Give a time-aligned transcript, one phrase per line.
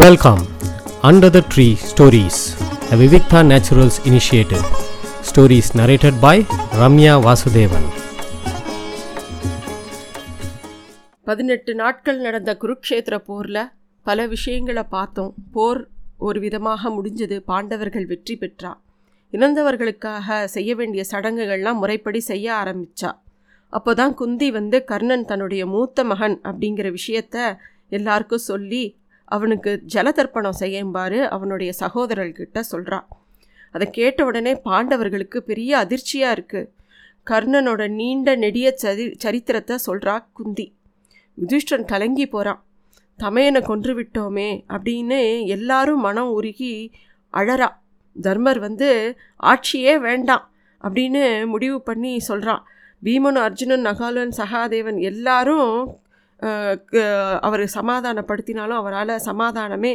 [0.00, 0.42] Welcome
[1.02, 2.38] under the tree stories
[2.90, 4.62] a Vivikta naturals initiative
[5.20, 7.88] stories narrated by Ramya Vasudevan
[11.24, 13.70] பதினெட்டு நாட்கள் நடந்த குருக்ஷேத்திர போரில்
[14.06, 15.34] பல விஷயங்களை பார்த்தோம்.
[15.52, 17.38] போர் ஒரு விதமாக முடிஞ்சது.
[17.38, 18.72] பாண்டவர்கள் வெற்றி பெற்றா.
[19.32, 23.12] இறந்தவர்களுக்காக செய்ய வேண்டிய சடங்குகள்லாம் முறைப்படி செய்ய ஆரம்பித்தா
[23.68, 28.96] அப்போ தான் குந்தி வந்து கர்ணன் தன்னுடைய மூத்த மகன் அப்படிங்கிற விஷயத்த எல்லாருக்கும் சொல்லி
[29.36, 33.06] அவனுக்கு ஜலதர்ப்பணம் செய்யும்பாரு அவனுடைய சகோதரர்கிட்ட சொல்கிறான்
[33.74, 36.70] அதை கேட்ட உடனே பாண்டவர்களுக்கு பெரிய அதிர்ச்சியாக இருக்குது
[37.26, 40.66] கர்ணனோட நீண்ட நெடிய சரி சரித்திரத்தை சொல்கிறா குந்தி.
[41.38, 42.60] யுதிஷ்டன் கலங்கி போகிறான்
[43.18, 45.20] தமையனை கொன்று விட்டோமே அப்படின்னு
[45.56, 46.72] எல்லாரும் மனம் உருகி
[47.34, 47.68] அழறா.
[48.16, 48.88] தர்மர் வந்து
[49.50, 50.44] ஆட்சியே வேண்டாம்
[50.84, 51.22] அப்படின்னு
[51.52, 52.62] முடிவு பண்ணி சொல்கிறான்
[53.02, 55.70] பீமன் அர்ஜுனன் நகாலன் சகாதேவன் எல்லாரும்
[57.46, 59.92] அவர் சமாதானப்படுத்தினாலும் அவரால் சமாதானமே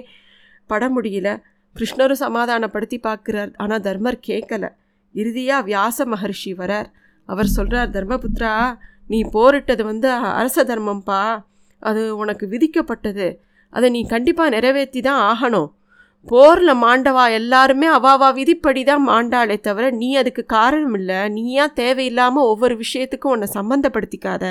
[0.72, 1.30] பட முடியல.
[1.76, 4.66] கிருஷ்ணரும் சமாதானப்படுத்தி பார்க்குறார் ஆனால் தர்மர் கேட்கல.
[5.16, 6.90] இறுதியாக வியாச மகர்ஷி வரார்.
[7.30, 8.54] அவர் சொல்கிறார் தர்மபுத்ரா
[9.12, 11.22] நீ போரிட்டது வந்து அரச தர்மம்ப்பா
[11.82, 13.28] அது உனக்கு விதிக்கப்பட்டது.
[13.74, 15.70] அதை நீ கண்டிப்பாக நிறைவேற்றி தான் ஆகணும்.
[16.28, 21.20] போரில் மாண்டவா எல்லாருமே அவாவா விதிப்படி தான் மாண்டாளே தவிர நீ அதுக்கு காரணம் இல்லை.
[21.38, 24.46] நீயா தேவையில்லாமல் ஒவ்வொரு விஷயத்துக்கும் உன்னை சம்மந்தப்படுத்திக்காத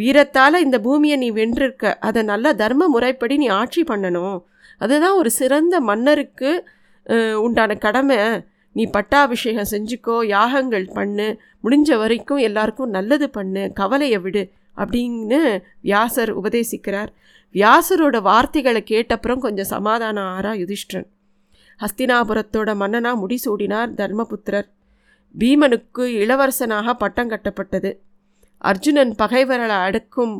[0.00, 1.84] வீரத்தால் இந்த பூமியை நீ வென்றிருக்க.
[2.08, 4.38] அதை நல்ல தர்ம முறைப்படி நீ ஆட்சி பண்ணணும்.
[4.82, 6.50] அதுதான் ஒரு சிறந்த மன்னருக்கு
[7.46, 8.18] உண்டான கடமை.
[8.76, 11.26] நீ பட்டாபிஷேகம் செஞ்சுக்கோ யாகங்கள் பண்ணு.
[11.64, 13.64] முடிஞ்ச வரைக்கும் எல்லாருக்கும் நல்லது பண்ணு.
[13.80, 14.42] கவலையை விடு
[14.76, 15.40] அப்படின்னு
[15.86, 17.10] வியாசர் உபதேசிக்கிறார்.
[17.54, 21.06] வியாசரோட வார்த்தைகளை கேட்டப்புறம் கொஞ்சம் சமாதானம் ஆறா யுதிஷ்டன்
[21.80, 24.68] ஹஸ்தினாபுரத்தோட மன்னனாக முடிசூடினார் தர்மபுத்திரர்.
[25.34, 27.90] பீமனுக்கு இளவரசனாக பட்டம் கட்டப்பட்டது.
[28.70, 30.34] அர்ஜுனன் பகைவர்களை அடக்கும்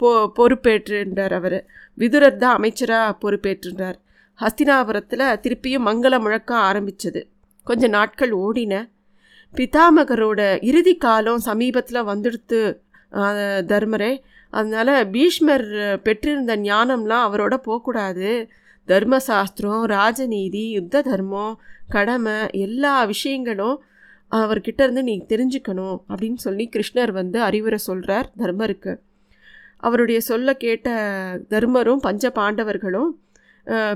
[0.00, 1.58] பொ பொறுப்பேற்றிருந்தார் அவர்.
[1.98, 3.98] விதுரர் தான் அமைச்சராக பொறுப்பேற்றிருந்தார்.
[4.38, 7.20] ஹஸ்தினாபுரத்தில் திருப்பியும் மங்கள முழக்கம் ஆரம்பித்தது
[7.66, 8.74] கொஞ்ச நாட்கள் ஓடின.
[9.54, 12.60] பிதாமகரோட இறுதி காலம் சமீபத்தில் வந்துடுத்து
[13.72, 14.12] தர்மரே.
[14.52, 15.66] அதனால் பீஷ்மர்
[16.06, 18.30] பெற்றிருந்த ஞானம்லாம் அவரோட போகக்கூடாது
[18.88, 21.54] தர்மசாஸ்திரம் ராஜநீதி யுத்த தர்மம்
[21.94, 22.36] கடமை
[22.66, 23.76] எல்லா விஷயங்களும்
[24.38, 28.92] அவர்கிட்ட இருந்து நீ தெரிஞ்சுக்கணும் அப்படின்னு சொல்லி கிருஷ்ணர் வந்து அறிவுரை சொல்கிறார் தர்மருக்கு.
[29.86, 30.88] அவருடைய சொல்ல கேட்ட
[31.52, 33.10] தர்மரும் பஞ்ச பாண்டவர்களும்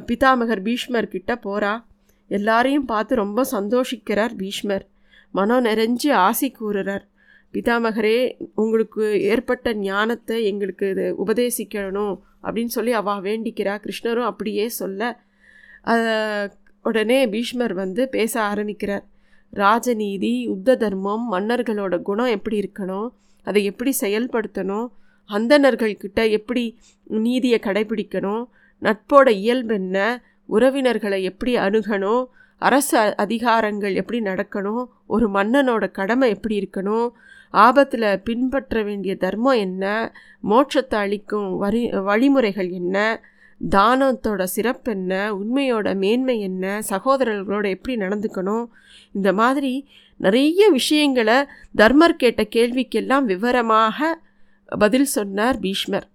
[0.08, 1.72] பிதாமகர் பீஷ்மர் கிட்ட போகிறா
[2.30, 4.84] எல்லாரையும் பார்த்து ரொம்ப சந்தோஷிக்கிறார் பீஷ்மர்.
[5.34, 7.04] மனம் நிறைஞ்சு ஆசி கூறுறார்.
[7.54, 8.18] பிதாமகரே
[8.62, 13.74] உங்களுக்கு ஏற்பட்ட ஞானத்தை எங்களுக்கு இது உபதேசிக்கணும் அப்படின்னு சொல்லி அவள் வேண்டிக்கிறா.
[13.84, 15.10] கிருஷ்ணரும் அப்படியே சொல்ல
[16.84, 19.04] உடனே பீஷ்மர் வந்து பேச ஆரம்பிக்கிறார்.
[19.52, 23.08] ராஜநீதி யுத்த தர்மம் மன்னர்களோட குணம் எப்படி இருக்கணும்
[23.46, 24.86] அதை எப்படி செயல்படுத்தணும்
[25.30, 26.64] அந்தணர்கள்கிட்ட எப்படி
[27.18, 28.42] நீதியை கடைபிடிக்கணும்
[28.82, 29.98] நட்போட இயல்பு என்ன
[30.48, 32.22] உறவினர்களை எப்படி அணுகணும்
[32.62, 37.08] அரசு அதிகாரங்கள் எப்படி நடக்கணும் ஒரு மன்னனோட கடமை எப்படி இருக்கணும்
[37.54, 39.84] ஆபத்தில் பின்பற்ற வேண்டிய தர்மம் என்ன
[40.44, 42.96] மோட்சத்தை அளிக்கும் வரி வழிமுறைகள் என்ன
[43.60, 45.12] தானத்தோட சிறப்பு என்ன?
[45.40, 46.64] உண்மையோட மேன்மை என்ன?
[46.90, 48.66] சகோதரர்களோட எப்படி நடந்துக்கணும்?
[49.16, 49.72] இந்த மாதிரி
[50.20, 51.38] நிறைய விஷயங்களை
[51.80, 54.08] தர்மர் கேட்ட கேள்விக்கெல்லாம் விவரமாக
[54.82, 56.06] பதில் சொன்னார் பீஷ்மர்.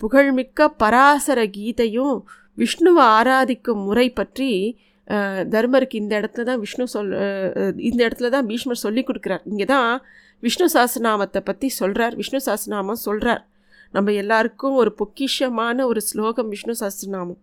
[0.00, 2.16] புகழ்மிக்க பராசர கீதையும்
[2.58, 4.50] விஷ்ணுவை ஆராதிக்கும் முறை பற்றி
[5.54, 7.10] தர்மருக்கு இந்த இடத்துல தான் விஷ்ணு சொல்
[7.88, 9.44] இந்த இடத்துல தான் பீஷ்மர் சொல்லி கொடுக்குறார்.
[9.50, 9.90] இங்கே தான்
[10.42, 13.42] விஷ்ணு சாஸ்திரநாமத்தை பற்றி சொல்கிறார் விஷ்ணு சாஸ்திரநாமம் சொல்கிறார்
[13.96, 17.40] நம்ம எல்லாருக்கும் ஒரு பொக்கிஷமான ஒரு ஸ்லோகம் விஷ்ணு சாஸ்திரநாமம்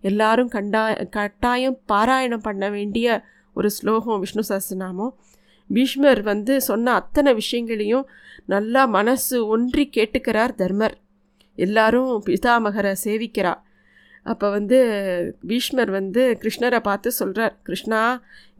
[0.00, 0.82] எல்லாரும் கண்டா
[1.16, 3.16] கட்டாயம் பாராயணம் பண்ண வேண்டிய
[3.56, 5.12] ஒரு ஸ்லோகம் விஷ்ணு சாஸ்திரநாமம்
[5.70, 8.04] பீஷ்மர் வந்து சொன்ன அத்தனை விஷயங்களையும்
[8.46, 10.94] நல்லா மனசு ஒன்றி கேட்டுக்கிறார் தர்மர்.
[11.58, 13.62] எல்லாரும் பிதாமகரை சேவிக்கிறார்
[14.26, 14.78] அப்போ வந்து
[15.48, 18.00] பீஷ்மர் வந்து கிருஷ்ணரை பார்த்து சொல்கிறார் கிருஷ்ணா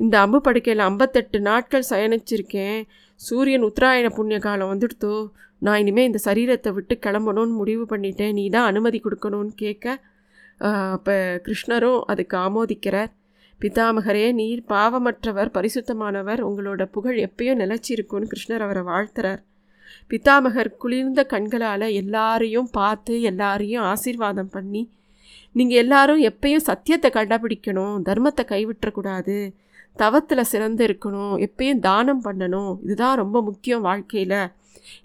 [0.00, 2.80] இந்த அம்பு படுக்கையில் ஐம்பத்தெட்டு நாட்கள் சயனிச்சிருக்கேன்.
[3.20, 5.14] சூரியன் உத்தராயண புண்ணிய காலம் வந்துடுத்தோ.
[5.62, 8.34] நான் இனிமேல் இந்த சரீரத்தை விட்டு கிளம்பணும்னு முடிவு பண்ணிட்டேன்.
[8.38, 9.86] நீ தான் அனுமதி கொடுக்கணும்னு கேட்க
[10.96, 11.14] அப்போ
[11.46, 13.10] கிருஷ்ணரும் அதுக்கு ஆமோதிக்கிறார்.
[13.60, 19.40] பிதாமகரே நீர் பாவமற்றவர் பரிசுத்தமானவர் உங்களோட புகழ் எப்பயும் நிலச்சிருக்கும்னு கிருஷ்ணர் அவரை வாழ்த்துறார்.
[20.10, 24.82] பிதாமகர் குளிர்ந்த கண்களால் எல்லாரையும் பார்த்து எல்லாரையும் ஆசீர்வாதம் பண்ணி
[25.58, 29.36] நீங்கள் எல்லாரும் எப்பயும் சத்தியத்தை கண்டுபிடிக்கணும் தர்மத்தை கைவிட்டக்கூடாது
[29.96, 34.38] தவத்தில் சிறந்து இருக்கணும் எப்பயும் தானம் பண்ணணும் இதுதான் ரொம்ப முக்கியம் வாழ்க்கையில்.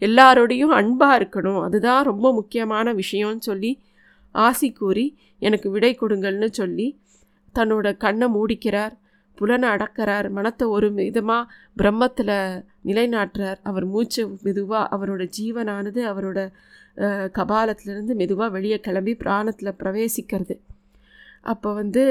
[0.01, 3.71] எல்லாரோடையும் அன்பாக இருக்கணும் அதுதான் ரொம்ப முக்கியமான விஷயம்னு சொல்லி
[4.35, 5.05] ஆசி கூறி
[5.41, 6.87] எனக்கு விடை கொடுங்கள்னு சொல்லி
[7.55, 8.93] தன்னோட கண்ணை மூடிக்கிறார்
[9.37, 12.35] புலனை அடக்கிறார் மனத்தை ஒரு விதமாக பிரம்மத்தில்
[12.85, 13.59] நிலைநாட்டுறார்.
[13.63, 16.39] அவர் மூச்சு மெதுவாக அவரோட ஜீவனானது அவரோட
[16.97, 17.29] அஹ்,
[18.15, 20.55] மெதுவாக வெளியே கிளம்பி பிராணத்தில் பிரவேசிக்கிறது.
[21.45, 22.03] அப்போ வந்து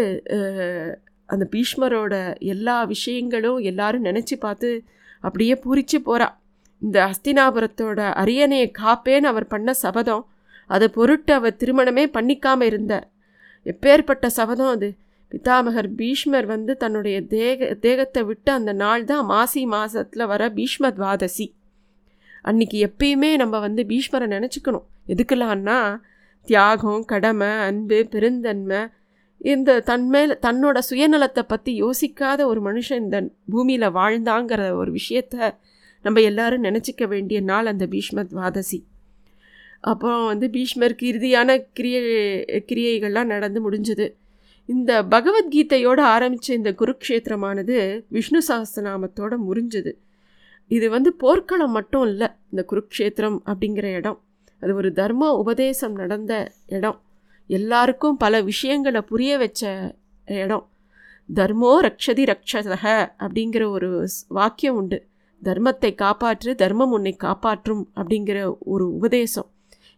[1.33, 2.15] அந்த பீஷ்மரோட
[2.53, 4.71] எல்லா விஷயங்களும் எல்லாரும் நினச்சி பார்த்து
[5.25, 6.29] அப்படியே பூரிச்சு போகிறா
[6.83, 10.25] இந்த அஸ்தினாபுரத்தோட அரியணையை காப்பேன்னு அவர் பண்ண சபதம்
[10.71, 13.07] அதை பொருட்டு அவர் திருமணமே பண்ணிக்காமல் இருந்தார்
[13.67, 14.89] எப்பேற்பட்ட சபதம் அது.
[15.33, 21.47] பிதாமகர் பீஷ்மர் வந்து தன்னுடைய தேக தேகத்தை விட்டு அந்த நாள் தான் மாசி மாதத்தில் வர பீஷ்ம துவாதசி.
[22.45, 24.87] அன்னைக்கு எப்பயுமே நம்ம வந்து பீஷ்மரை நினச்சிக்கணும்.
[25.07, 25.79] எதுக்கலான்னா
[26.49, 28.81] தியாகம் கடமை அன்பு பெருந்தன்மை
[29.41, 35.55] இந்த தன்மேல் தன்னோட சுயநலத்தை பற்றி யோசிக்காத ஒரு மனுஷன் இந்த பூமியில் வாழ்ந்தாங்கிற ஒரு விஷயத்த
[36.03, 38.85] நம்ம எல்லாரும் நினச்சிக்க வேண்டிய நாள் அந்த பீஷ்ம துவாதசி.
[39.81, 42.03] அப்புறம் வந்து பீஷ்மருக்கு இறுதியான கிரியை
[42.71, 44.13] கிரியைகள்லாம் நடந்து முடிஞ்சது.
[44.67, 49.93] இந்த பகவத்கீதையோடு ஆரம்பித்த இந்த குருக்ஷேத்திரமானது விஷ்ணு சஹஸ்ரநாமத்தோட முறிஞ்சது.
[50.69, 54.23] இது வந்து போர்க்களம் மட்டும் இல்லை இந்த குருக்ஷேத்திரம் அப்படிங்கிற இடம்.
[54.61, 57.03] அது ஒரு தர்ம உபதேசம் நடந்த இடம்.
[57.57, 59.63] எல்லாருக்கும் பல விஷயங்களை புரிய வச்ச
[60.25, 60.67] இடம்.
[61.35, 62.85] தர்மோ ரக்ஷதி ரக்ஷதக
[63.25, 63.89] அப்படிங்கிற ஒரு
[64.29, 64.99] வாக்கியம் உண்டு.
[65.43, 68.39] தர்மத்தை காப்பாற்று தர்மம் உன்னை காப்பாற்றும் அப்படிங்கிற
[68.75, 69.49] ஒரு உபதேசம்.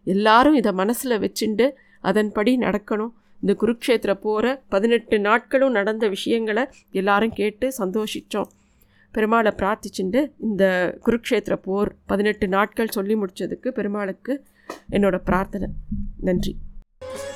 [0.03, 1.67] எல்லாரும் இதை மனசில் வச்சுண்டு
[2.01, 3.13] அதன்படி நடக்கணும்.
[3.41, 8.51] இந்த குருக்ஷேத்திர போகிற பதினெட்டு நாட்களும் நடந்த விஷயங்களை எல்லாரும் கேட்டு சந்தோஷித்தோம்
[9.13, 10.65] பெருமாளை பிரார்த்திச்சுண்டு இந்த
[11.05, 14.35] குருக்ஷேத்திர போர் பதினெட்டு நாட்கள் சொல்லி முடித்ததுக்கு பெருமாளுக்கு
[14.91, 15.67] என்னோட பிரார்த்தனை.
[16.21, 16.53] நன்றி.